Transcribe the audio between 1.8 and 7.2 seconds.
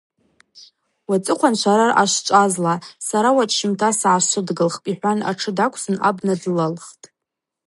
араъа швчӏвазла, сара уачӏвщымта сгӏашвыдгылхпӏ– йхӏван йтшы даквсын абна дылаххтӏ.